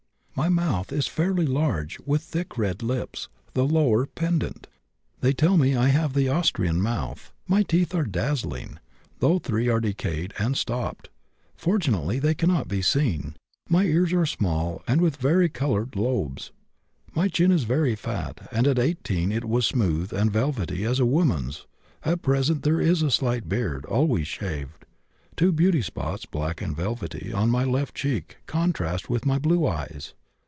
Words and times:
My 0.33 0.47
mouth 0.49 0.91
is 0.91 1.05
fairly 1.05 1.45
large, 1.45 1.99
with 1.99 2.23
thick 2.23 2.57
red 2.57 2.81
lips, 2.81 3.29
the 3.53 3.63
lower 3.65 4.07
pendent; 4.07 4.65
they 5.19 5.33
tell 5.33 5.55
me 5.55 5.75
I 5.75 5.89
have 5.89 6.13
the 6.13 6.29
Austrian 6.29 6.81
mouth. 6.81 7.31
My 7.47 7.61
teeth 7.61 7.93
are 7.93 8.05
dazzling, 8.05 8.79
though 9.19 9.37
three 9.37 9.67
are 9.69 9.79
decayed 9.79 10.33
and 10.39 10.57
stopped; 10.57 11.09
fortunately, 11.55 12.17
they 12.17 12.33
cannot 12.33 12.67
be 12.67 12.81
seen. 12.81 13.35
My 13.69 13.83
ears 13.83 14.13
are 14.13 14.25
small 14.25 14.81
and 14.87 14.99
with 14.99 15.17
very 15.17 15.47
colored 15.47 15.95
lobes. 15.95 16.51
My 17.13 17.27
chin 17.27 17.51
is 17.51 17.65
very 17.65 17.93
fat, 17.95 18.47
and 18.51 18.65
at 18.65 18.79
18 18.79 19.31
it 19.31 19.45
was 19.45 19.67
smooth 19.67 20.11
and 20.11 20.31
velvety 20.31 20.85
as 20.85 20.99
a 20.99 21.05
woman's; 21.05 21.67
at 22.03 22.23
present 22.23 22.63
there 22.63 22.81
is 22.81 23.03
a 23.03 23.11
slight 23.11 23.47
beard, 23.47 23.85
always 23.85 24.27
shaved. 24.27 24.85
Two 25.37 25.51
beauty 25.51 25.83
spots, 25.83 26.25
black 26.25 26.63
and 26.63 26.75
velvety, 26.75 27.31
on 27.31 27.51
my 27.51 27.63
left 27.63 27.93
cheek, 27.93 28.37
contrast 28.47 29.07
with 29.07 29.23
my 29.25 29.37
blue 29.37 29.67
eyes. 29.67 30.15